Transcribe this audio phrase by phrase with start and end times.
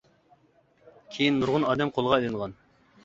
[1.17, 2.57] كېيىن نۇرغۇن ئادەم قولغا ئېلىنغان.